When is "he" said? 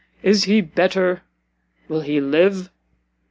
0.45-0.61, 2.01-2.19